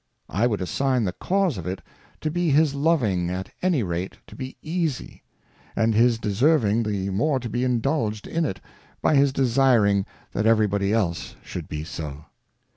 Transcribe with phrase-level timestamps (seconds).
[0.29, 1.83] I would assign the Cause of it
[2.21, 5.21] to be his loving at any rate to be easy,
[5.75, 8.59] and his deserving the more to be indulged in it,
[9.03, 12.25] by his desiring that every body else should be so.